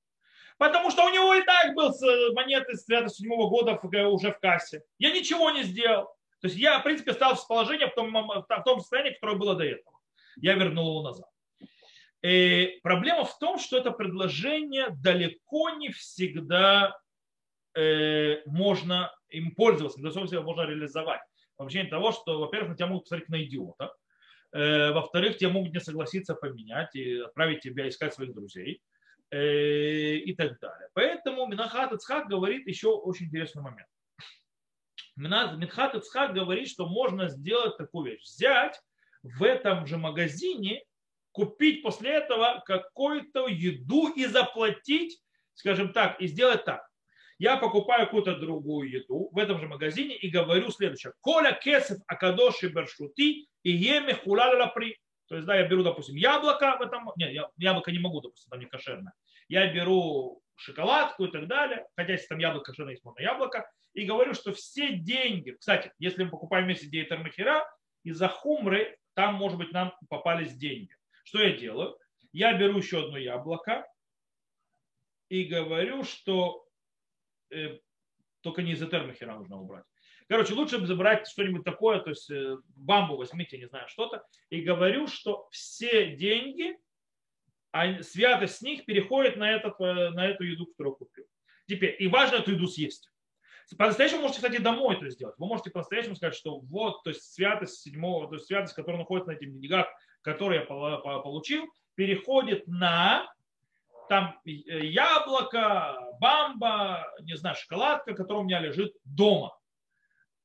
[0.58, 4.40] Потому что у него и так был э, монеты с 97 года э, уже в
[4.40, 4.82] кассе.
[4.98, 6.06] Я ничего не сделал.
[6.40, 9.56] То есть я, в принципе, стал в положении в том, в том состоянии, которое было
[9.56, 10.00] до этого.
[10.38, 11.31] Я вернул его назад.
[12.24, 16.96] И проблема в том, что это предложение далеко не всегда
[17.76, 21.22] э, можно им пользоваться, не всегда можно реализовать.
[21.58, 23.94] В причине того, что, во-первых, на тебя могут посмотреть на идиота,
[24.52, 28.82] э, во-вторых, тебе могут не согласиться поменять и отправить тебя искать своих друзей.
[29.34, 30.90] Э, и так далее.
[30.94, 33.88] Поэтому Минахат Ицхак говорит еще очень интересный момент.
[35.16, 38.24] Минхат Ицхак говорит, что можно сделать такую вещь.
[38.24, 38.82] Взять
[39.24, 40.84] в этом же магазине,
[41.32, 45.22] купить после этого какую-то еду и заплатить,
[45.54, 46.82] скажем так, и сделать так.
[47.40, 51.14] Я покупаю какую-то другую еду в этом же магазине и говорю следующее.
[51.22, 54.98] Коля кесов акадоши бершути и еме хуляля при.
[55.28, 58.50] То есть, да, я беру, допустим, яблоко в этом, не, я, яблоко не могу, допустим,
[58.52, 59.14] там не кошерное.
[59.48, 64.06] Я беру шоколадку и так далее, хотя если там яблоко кошерное, есть можно яблоко, и
[64.06, 67.66] говорю, что все деньги, кстати, если мы покупаем вместе диетер махера,
[68.04, 70.96] из-за хумры там, может быть, нам попались деньги.
[71.24, 71.98] Что я делаю?
[72.32, 73.86] Я беру еще одно яблоко
[75.30, 76.66] и говорю, что
[77.50, 77.80] э,
[78.42, 79.86] только не из этермахера нужно убрать.
[80.28, 85.08] Короче, лучше забрать что-нибудь такое, то есть э, бамбу возьмите, не знаю, что-то, и говорю,
[85.08, 86.78] что все деньги,
[87.72, 91.26] а святость с них переходит на, этот, э, на эту еду, которую купил.
[91.68, 93.10] Теперь, и важно эту еду съесть.
[93.78, 95.36] По-настоящему можете, кстати, домой это сделать.
[95.38, 99.32] Вы можете по-настоящему сказать, что вот, то есть святость седьмого, то есть святость, которая находится
[99.32, 99.88] на этих деньгах,
[100.22, 103.32] которые я получил, переходит на
[104.10, 104.50] там э,
[104.86, 109.58] яблоко, бамба, не знаю, шоколадка, которая у меня лежит дома.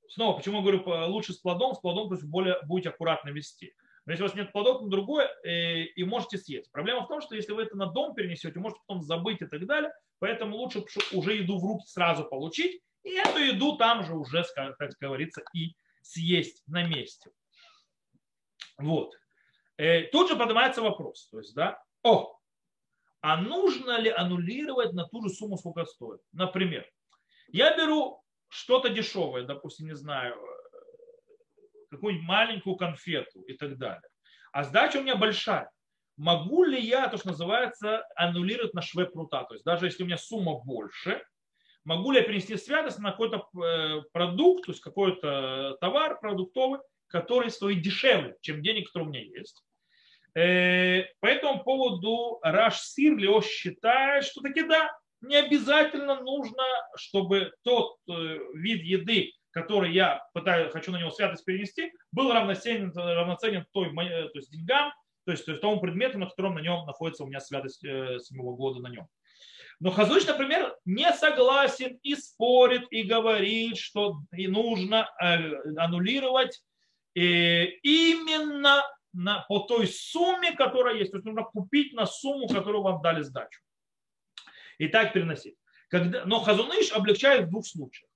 [0.08, 3.74] Снова, почему я говорю, лучше с плодом, с плодом, то есть более будете аккуратно вести.
[4.04, 6.70] Но если у вас нет плодов, то другое, и, э, и можете съесть.
[6.70, 9.66] Проблема в том, что если вы это на дом перенесете, можете потом забыть и так
[9.66, 9.90] далее.
[10.20, 14.76] Поэтому лучше уже еду в руки сразу получить, и эту еду там же уже, как
[15.00, 17.30] говорится, и съесть на месте.
[18.78, 19.12] Вот.
[19.76, 21.28] Э, тут же поднимается вопрос.
[21.30, 22.38] То есть, да, о,
[23.20, 26.20] а нужно ли аннулировать на ту же сумму, сколько стоит?
[26.32, 26.88] Например,
[27.48, 30.40] я беру что-то дешевое, допустим, не знаю,
[31.90, 34.08] какую-нибудь маленькую конфету и так далее.
[34.52, 35.70] А сдача у меня большая.
[36.16, 39.44] Могу ли я, то, что называется, аннулировать на шве прута?
[39.44, 41.22] То есть даже если у меня сумма больше,
[41.84, 47.50] могу ли я перенести святость на какой-то э, продукт, то есть какой-то товар продуктовый, который
[47.50, 49.65] стоит дешевле, чем денег, которые у меня есть.
[50.36, 56.62] Э, по этому поводу Раш Сирлио считает, что таки да, не обязательно нужно,
[56.94, 62.92] чтобы тот э, вид еды, который я пытаюсь, хочу на него святость перенести, был равноценен,
[62.94, 64.92] равноценен той, то есть деньгам,
[65.24, 68.54] то есть, то есть тому предмету, на котором на нем находится у меня святость седьмого
[68.54, 69.08] года на нем.
[69.80, 76.62] Но Хазуч, например, не согласен и спорит, и говорит, что и нужно аннулировать
[77.14, 78.82] именно
[79.16, 81.10] на, по той сумме, которая есть.
[81.10, 83.60] То есть нужно купить на сумму, которую вам дали сдачу.
[84.78, 85.56] И так переносить.
[85.88, 88.10] Когда, но Хазуныш облегчает в двух случаях.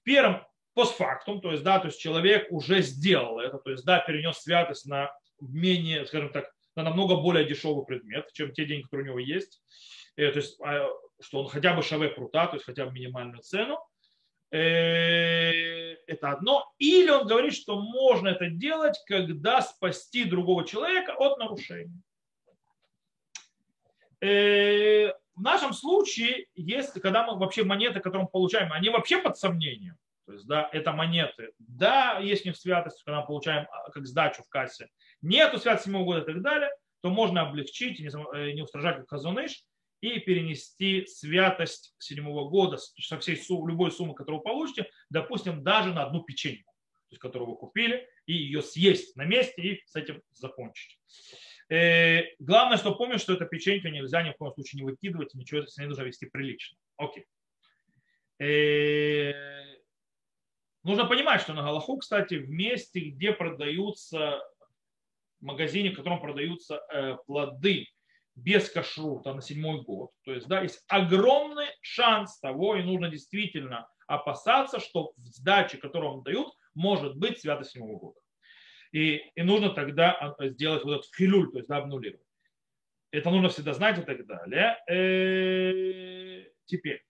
[0.00, 3.98] В первом постфактум, то есть, да, то есть человек уже сделал это, то есть, да,
[3.98, 9.06] перенес святость на менее, скажем так, на намного более дешевый предмет, чем те деньги, которые
[9.06, 9.60] у него есть.
[10.16, 10.88] Э, то есть, а,
[11.20, 13.78] что он хотя бы шаве прута, то есть хотя бы минимальную цену.
[14.50, 16.72] Э, это одно.
[16.78, 22.02] Или он говорит, что можно это делать, когда спасти другого человека от нарушения.
[24.20, 29.38] Э, в нашем случае, если, когда мы вообще монеты, которые мы получаем, они вообще под
[29.38, 29.96] сомнением.
[30.26, 31.52] То есть, да, это монеты.
[31.58, 34.88] Да, есть не в святости, когда мы получаем а, как сдачу в кассе.
[35.22, 39.06] Нету святости 7 года и так далее, то можно облегчить и не э, устражать как
[39.06, 39.62] казуныш
[40.00, 45.92] и перенести святость седьмого года со всей суммы, любой суммы, которую вы получите, допустим, даже
[45.92, 46.72] на одну печеньку,
[47.08, 50.98] то есть, которую вы купили, и ее съесть на месте и с этим закончить.
[51.68, 55.66] Э, главное, что помнить, что эта печенька нельзя ни в коем случае не выкидывать, ничего
[55.66, 56.78] с ней нужно вести прилично.
[56.96, 57.26] Окей.
[58.38, 59.32] Э,
[60.82, 64.40] нужно понимать, что на Галаху, кстати, в месте, где продаются
[65.40, 67.86] в магазине, в котором продаются э, плоды
[68.38, 70.10] без кашрута на седьмой год.
[70.24, 76.12] То есть, да, есть огромный шанс того, и нужно действительно опасаться, что в сдаче, которую
[76.12, 78.20] вам дают, может быть святость седьмого года.
[78.92, 82.24] И, и нужно тогда а, сделать вот этот хилюль, то есть да, обнулировать.
[83.10, 84.78] Это нужно всегда знать и так далее.
[84.88, 87.02] Э, теперь.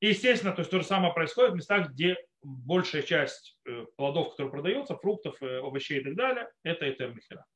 [0.00, 4.50] Естественно, то есть то же самое происходит в местах, где большая часть э, плодов, которые
[4.50, 7.46] продаются, фруктов, э, овощей и так далее, это этер михера.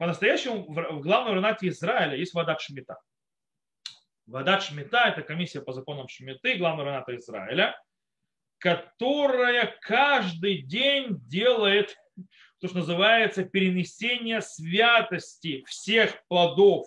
[0.00, 2.98] По-настоящему в главном Ренате Израиля есть вода Шмита.
[4.24, 7.78] Вода Шмита– это комиссия по законам Шмиты, главного Рената Израиля,
[8.56, 11.98] которая каждый день делает
[12.60, 16.86] то, что называется перенесение святости всех плодов,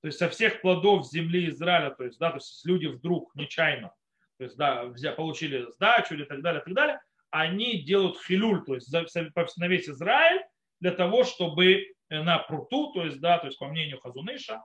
[0.00, 3.94] то есть со всех плодов земли Израиля, то есть, да, то есть люди вдруг нечаянно,
[4.38, 7.00] то есть, да, получили сдачу или так далее, так далее,
[7.30, 10.42] они делают хилюль, то есть на весь Израиль,
[10.80, 11.86] для того, чтобы
[12.20, 14.62] на пруту, то есть, да, то есть по мнению Хазуныша,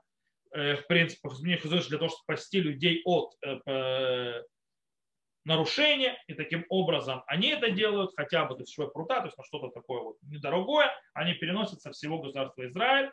[0.52, 4.44] э, в принципе, по мнению Хазуныша для того, чтобы спасти людей от э,
[5.46, 9.70] нарушения, и таким образом они это делают, хотя бы дешевая прута, то есть на что-то
[9.70, 13.12] такое вот недорогое, они переносят со всего государства Израиль,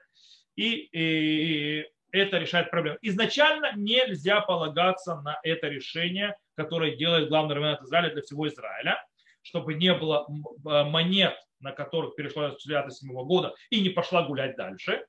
[0.56, 2.98] и, и это решает проблему.
[3.02, 9.04] Изначально нельзя полагаться на это решение, которое делает главный равенат Израиля для всего Израиля,
[9.42, 15.04] чтобы не было монет на которых перешла с 97 года и не пошла гулять дальше.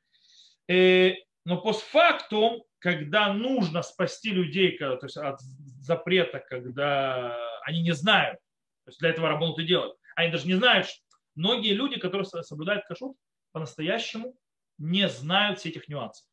[0.68, 1.12] Э,
[1.44, 5.42] но постфактум, когда нужно спасти людей то есть от
[5.82, 8.40] запрета, когда они не знают,
[8.86, 11.02] то есть для этого работу и делают, они даже не знают, что
[11.36, 13.18] многие люди, которые соблюдают кашут,
[13.52, 14.34] по-настоящему
[14.78, 16.26] не знают всех этих нюансов.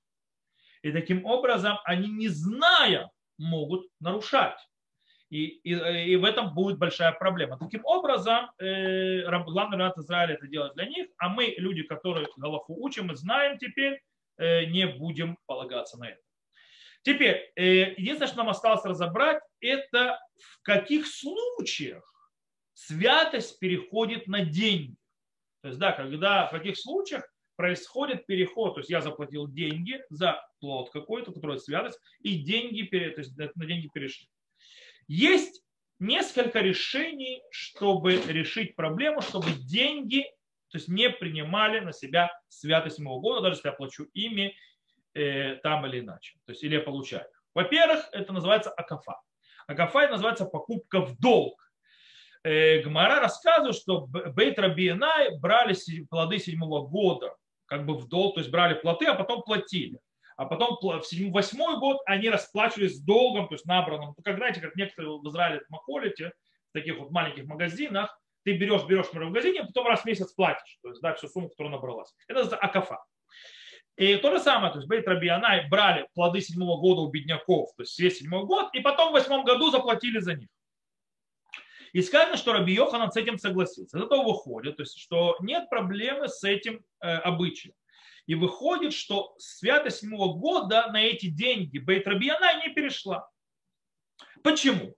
[0.82, 4.58] И таким образом они, не зная, могут нарушать.
[5.32, 7.56] И, и, и в этом будет большая проблема.
[7.56, 12.76] Таким образом, э, главный рад Израиля это делает для них, а мы, люди, которые Галаху
[12.78, 14.02] учим и знаем теперь,
[14.36, 16.20] э, не будем полагаться на это.
[17.00, 22.04] Теперь, э, единственное, что нам осталось разобрать, это в каких случаях
[22.74, 24.96] святость переходит на деньги.
[25.62, 30.46] То есть, да, когда в каких случаях происходит переход, то есть я заплатил деньги за
[30.60, 34.28] плод какой-то, который святость, и деньги, то есть на деньги перешли.
[35.08, 35.62] Есть
[35.98, 40.26] несколько решений, чтобы решить проблему, чтобы деньги
[40.72, 44.56] то есть не принимали на себя святость моего года, даже если я плачу ими
[45.14, 46.38] э, там или иначе.
[46.46, 47.26] То есть или я получаю.
[47.54, 49.20] Во-первых, это называется акафа.
[49.66, 51.62] Акафа называется покупка в долг.
[52.42, 55.76] Э, Гмара рассказывает, что Бейт Рабиенай брали
[56.08, 57.36] плоды седьмого года,
[57.66, 60.00] как бы в долг, то есть брали плоды, а потом платили
[60.42, 64.14] а потом в восьмой год они расплачивались с долгом, то есть набранным.
[64.16, 66.32] Ну, как знаете, как некоторые в Израиле в Махолите,
[66.70, 70.32] в таких вот маленьких магазинах, ты берешь, берешь в магазине, а потом раз в месяц
[70.32, 72.12] платишь, то есть да, всю сумму, которая набралась.
[72.26, 73.04] Это называется акафа.
[73.96, 77.82] И то же самое, то есть Бейт Рабианай брали плоды седьмого года у бедняков, то
[77.82, 80.48] есть весь седьмой год, и потом в восьмом году заплатили за них.
[81.92, 83.98] И сказано, что Раби Йоханан с этим согласился.
[83.98, 87.74] Этого выходит, то есть, что нет проблемы с этим э, обычаем.
[88.26, 93.28] И выходит, что святость седьмого года на эти деньги Бейт Рабияна не перешла.
[94.42, 94.94] Почему?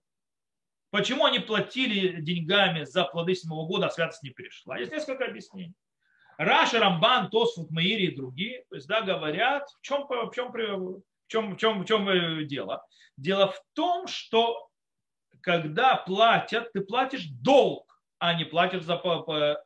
[0.90, 4.78] Почему они платили деньгами за плоды седьмого года, а святость не перешла?
[4.78, 5.74] Есть несколько объяснений.
[6.36, 11.02] Раша, Рамбан, Тосфут, Маири и другие, то есть, да, говорят, в чем, в чем, в
[11.28, 12.84] чем, в чем, в чем э, дело.
[13.16, 14.68] Дело в том, что
[15.40, 19.00] когда платят, ты платишь долг, а не платишь за,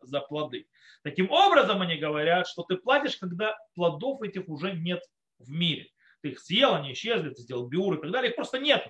[0.00, 0.68] за плоды.
[1.08, 5.02] Таким образом, они говорят, что ты платишь, когда плодов этих уже нет
[5.38, 5.88] в мире.
[6.20, 8.86] Ты их съел, они исчезли, ты сделал биур и так далее, их просто нет.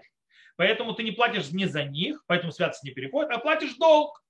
[0.57, 4.21] Поэтому ты не платишь не за них, поэтому святость не переходит, а платишь долг.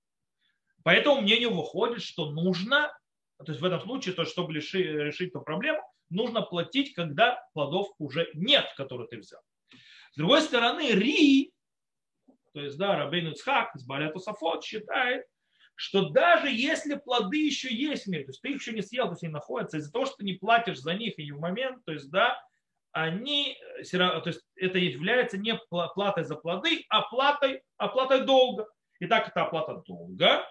[0.82, 2.94] По этому мнению выходит, что нужно,
[3.38, 8.28] то есть в этом случае, то, чтобы решить, эту проблему, нужно платить, когда плодов уже
[8.34, 9.40] нет, которые ты взял.
[10.12, 11.54] С другой стороны, Ри,
[12.52, 15.24] то есть, да, Рабейн Ицхак из Баляту Сафот считает,
[15.80, 19.04] что даже если плоды еще есть в мире, то есть ты их еще не съел,
[19.04, 21.84] то есть они находятся, из-за того, что ты не платишь за них и в момент,
[21.84, 22.36] то есть, да,
[22.90, 23.56] они,
[23.92, 28.66] то есть это является не платой за плоды, а платой, оплатой долга.
[28.98, 30.44] И так это оплата долга,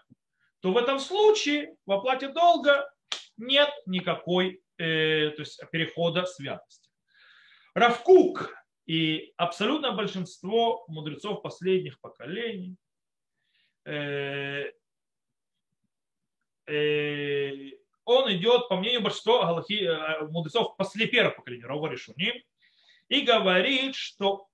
[0.62, 2.90] то в этом случае в оплате долга
[3.36, 6.90] нет никакой э, то есть перехода святости.
[7.74, 12.78] Равкук и абсолютное большинство мудрецов последних поколений
[13.84, 14.72] э, э,
[18.08, 22.36] он идет, по мнению большинства галахи, э, мудрецов после первого поколения, Рова Решуним,
[23.10, 24.48] и говорит, что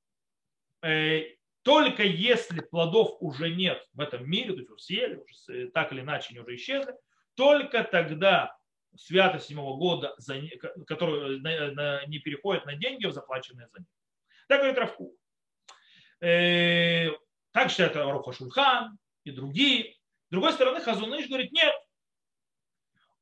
[0.82, 5.94] э, только если плодов уже нет в этом мире, то есть уже съели, уже так
[5.94, 6.96] или иначе они уже исчезли,
[7.36, 8.58] только тогда
[8.96, 10.16] святость седьмого года,
[10.88, 11.40] который
[12.08, 13.88] не переходит на деньги, заплаченные за них.
[14.48, 15.16] Так говорит Равку.
[16.22, 17.10] Э,
[17.52, 19.94] так считает Руха Шульхан и другие.
[20.28, 21.74] С другой стороны, Хазуныш говорит, нет.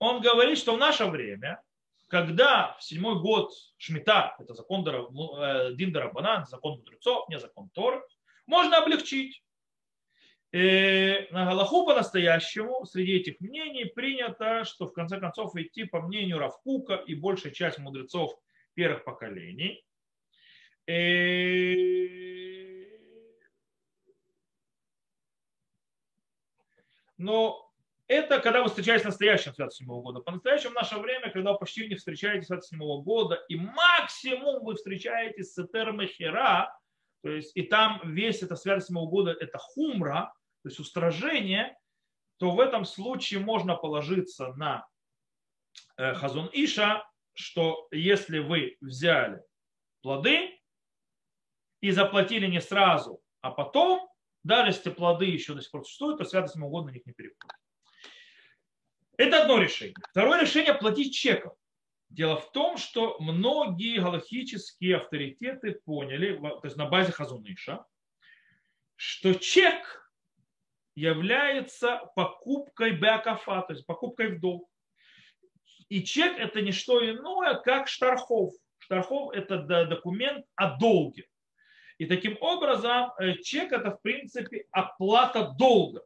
[0.02, 1.62] Он говорит, что в наше время,
[2.08, 8.02] когда в седьмой год Шмита, это закон э, Диндара Банан, закон мудрецов, не закон Торы,
[8.48, 9.44] можно облегчить.
[10.52, 16.02] И э, на Галаху по-настоящему среди этих мнений принято, что в конце концов идти по
[16.02, 18.34] мнению Равкука и большая часть мудрецов
[18.74, 19.86] первых поколений.
[20.88, 22.02] И...
[27.20, 27.71] Но
[28.12, 30.20] это когда вы встречаетесь настоящим святым седьмого года.
[30.20, 34.76] По-настоящему в наше время, когда вы почти не встречаетесь святым седьмого года, и максимум вы
[34.76, 36.78] встречаетесь с Этер Мехера,
[37.24, 41.78] то есть и там весь это святость седьмого года, это хумра, то есть устражение,
[42.38, 44.86] то в этом случае можно положиться на
[45.96, 49.42] э, Хазон Иша, что если вы взяли
[50.02, 50.60] плоды
[51.80, 54.10] и заплатили не сразу, а потом,
[54.44, 57.14] даже если плоды еще до сих пор существуют, то святость ему угодно на них не
[57.14, 57.61] переходит.
[59.22, 59.94] Это одно решение.
[60.10, 61.54] Второе решение– платить чеком.
[62.10, 67.86] Дело в том, что многие галахические авторитеты поняли, то есть на базе Хазуныша,
[68.96, 70.12] что чек
[70.96, 74.68] является покупкой беакафа, то есть покупкой в долг.
[75.88, 78.56] И чек это не что иное, как штархов.
[78.80, 81.28] Штархов это документ о долге.
[82.00, 86.02] И таким образом э, чек это в принципе оплата долга.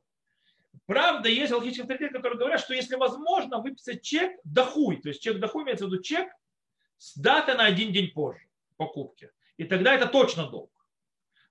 [0.85, 5.39] Правда, есть алхимические авторитеты, которые говорят, что если возможно выписать чек дохуй, то есть чек
[5.39, 6.29] дохуй имеется в виду чек
[6.97, 9.31] с датой на один день позже покупки.
[9.57, 10.71] И тогда это точно долг.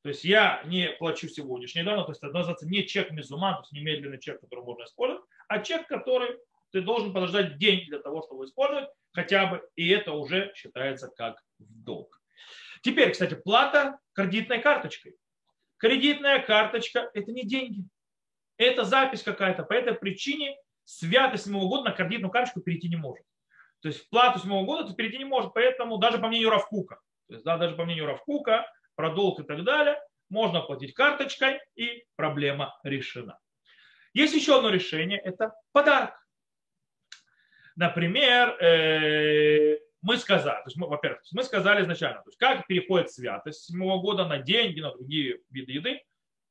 [0.02, 3.60] То есть я не плачу сегодняшний данный, то есть это называется не чек мезуман, то
[3.62, 6.38] есть немедленный чек, который можно использовать, а чек, который
[6.70, 11.42] ты должен подождать день для того, чтобы использовать хотя бы, и это уже считается как
[11.58, 12.20] долг.
[12.82, 15.16] Теперь, кстати, плата кредитной карточкой.
[15.78, 17.88] Кредитная карточка– это не деньги.
[18.56, 19.64] Это запись какая-то.
[19.64, 23.24] По этой причине святость седьмого года на кредитную карточку перейти не может.
[23.80, 25.52] То есть в плату седьмого года ты перейти не может.
[25.54, 29.42] Поэтому даже по мнению Равкука, то есть, да, даже по мнению Равкука, про долг и
[29.42, 29.98] так далее,
[30.30, 33.38] можно платить карточкой, и проблема решена.
[34.12, 36.14] Есть еще одно решение, это подарок.
[37.76, 43.10] Например, э, мы сказали, то есть мы, во-первых, мы сказали изначально, то есть как переходит
[43.10, 46.02] святость седьмого года на деньги, на другие виды еды.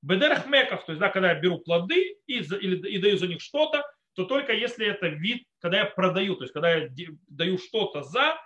[0.06, 3.41] Бедерах меков, то есть да, когда я беру плоды и, или, и даю за них
[3.41, 3.84] что-то,
[4.16, 6.89] то только если это вид, когда я продаю, то есть когда я
[7.28, 8.38] даю что-то за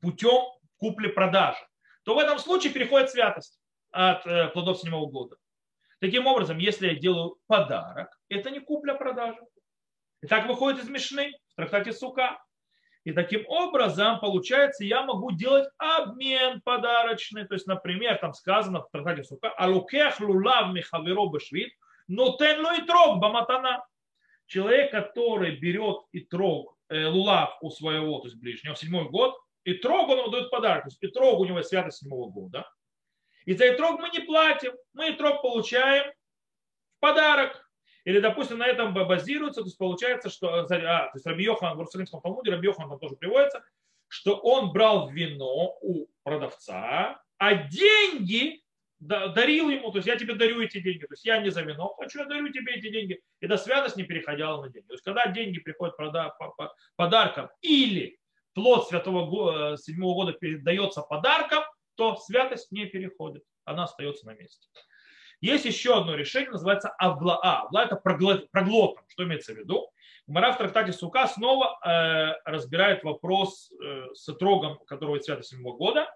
[0.00, 0.44] путем
[0.76, 1.58] купли-продажи
[2.04, 5.36] то в этом случае переходит святость от э, плодов седьмого года.
[6.00, 9.40] Таким образом, если я делаю подарок, это не купля-продажа.
[10.22, 12.42] И так выходит из Мишны в трактате Сука.
[13.04, 17.46] И таким образом, получается, я могу делать обмен подарочный.
[17.46, 21.72] То есть, например, там сказано в трактате Сука, «Алукех лулав михаверо бешвит»,
[22.06, 23.84] но тен и трог баматана.
[24.46, 29.74] Человек, который берет и трог, э, лулав у своего, то есть ближнего, седьмой год, и
[29.74, 30.84] трог он ему дает подарок.
[30.84, 32.68] То есть и трог у него святость седьмого года.
[33.44, 36.12] И за итрог мы не платим, мы итрог получаем
[36.96, 37.61] в подарок.
[38.04, 41.80] Или, допустим, на этом базируется, то есть получается, что, а, то есть Раби Йохан, в
[41.80, 43.64] Иерусалимском Талмуде, Раби Йохан там тоже приводится,
[44.08, 48.62] что он брал вино у продавца, а деньги
[49.02, 51.94] дарил ему, то есть я тебе дарю эти деньги, то есть я не за вино
[51.98, 53.20] хочу, я дарю тебе эти деньги.
[53.40, 54.86] И до святость не переходила на деньги.
[54.86, 55.96] То есть когда деньги приходят
[56.96, 58.18] подарком или
[58.54, 61.64] плод святого э, седьмого года передается подарком,
[61.96, 64.68] то святость не переходит, она остается на месте.
[65.42, 67.62] Есть еще одно решение, называется авлаа.
[67.62, 69.04] Авла это проглотом.
[69.08, 69.90] Что имеется в виду?
[70.28, 76.08] Мара в трактате Сука снова э, разбирает вопрос э, с трогом, которого свято седьмого года.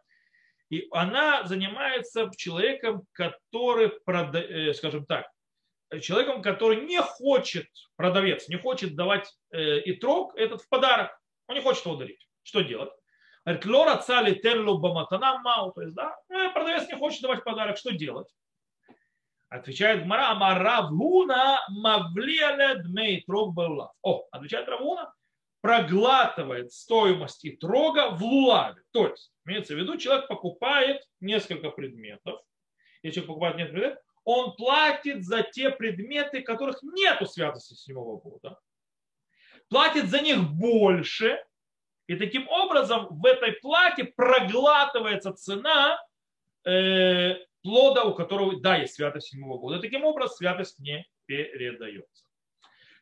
[0.71, 5.29] И она занимается человеком, который, прода, э, скажем так,
[6.01, 7.67] человеком, который не хочет,
[7.97, 11.19] продавец, не хочет давать э, и трог этот в подарок.
[11.49, 12.29] Он не хочет его дарить.
[12.45, 12.93] Что делать?
[13.45, 15.73] Говорит, лора цали терлу баматана мау.
[15.73, 17.77] То есть, да, э, продавец не хочет давать подарок.
[17.77, 18.29] Что делать?
[19.57, 23.93] Отвечает Гмара, ама Равуна мавлиале дмей трог балулав.
[24.03, 25.15] О, отвечает Равуна,
[25.61, 28.83] проглатывает стоимость и трога в лулаве.
[28.93, 32.41] То есть, имеется в виду, человек покупает несколько предметов.
[33.03, 38.19] Если человек покупает несколько предметов, он платит за те предметы, которых нет у святости седьмого
[38.19, 38.59] года.
[39.69, 41.43] Платит за них больше.
[42.09, 46.01] И таким образом в этой плате проглатывается цена
[46.65, 47.37] э,
[47.67, 49.81] плода, у которого, да, есть святость седьмого года.
[49.81, 52.25] Таким образом, святость не передается.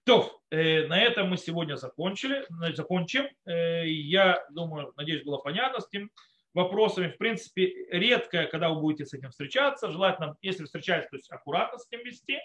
[0.04, 3.26] То, э, на этом мы сегодня закончили, закончим.
[3.44, 6.10] Э, я думаю, надеюсь, было понятно с тем
[6.54, 7.08] вопросами.
[7.08, 9.90] В принципе, редко, когда вы будете с этим встречаться.
[9.90, 12.38] Желательно, если встречаетесь, то есть аккуратно с этим вести.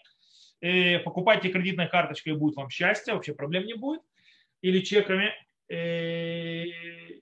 [0.59, 4.01] Э, покупайте кредитной карточкой, и будет вам счастье, вообще проблем не будет.
[4.61, 5.33] Или чеками.
[5.69, 6.65] Э,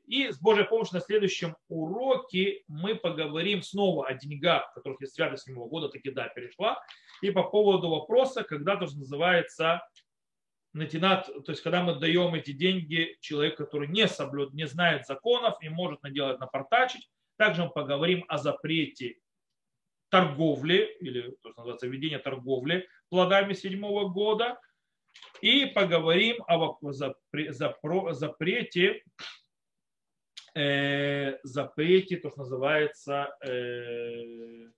[0.07, 5.37] и с Божьей помощью на следующем уроке мы поговорим снова о деньгах, которых есть связано
[5.37, 6.81] с седьмого года, таки да, перешла.
[7.21, 9.85] И по поводу вопроса, когда тоже называется
[10.73, 15.57] натинат, то есть когда мы даем эти деньги человеку, который не соблюд, не знает законов
[15.61, 17.09] и может наделать, напортачить.
[17.37, 19.17] Также мы поговорим о запрете
[20.09, 24.59] торговли, или то, что называется ведение торговли плодами седьмого года,
[25.41, 26.77] и поговорим о
[28.13, 29.03] запрете,
[30.55, 34.69] э, запрете, то, что называется, э,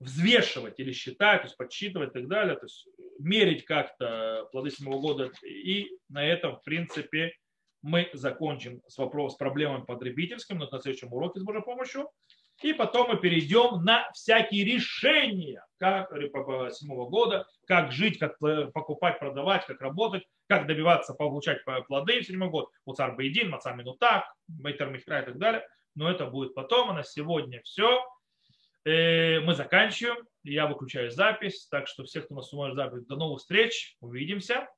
[0.00, 2.86] взвешивать или считать, то есть подсчитывать и так далее, то есть
[3.18, 5.30] мерить как-то плоды седьмого года.
[5.42, 7.32] И на этом, в принципе,
[7.82, 12.10] мы закончим с вопросом, с проблемами потребительским, но на следующем уроке с Божьей помощью.
[12.62, 16.10] И потом мы перейдем на всякие решения, как
[16.72, 18.38] седьмого года, как жить, как
[18.72, 22.70] покупать, продавать, как работать, как добиваться, получать плоды в седьмой год.
[22.84, 25.64] Муцар Бейдин, Маца Минутак, Бейтер Михра и так далее.
[25.94, 26.90] Но это будет потом.
[26.90, 28.04] А на сегодня все.
[28.84, 30.26] Э, мы заканчиваем.
[30.42, 31.68] Я выключаю запись.
[31.70, 33.96] Так что всех, кто нас смотрит запись, до новых встреч.
[34.00, 34.68] Увидимся.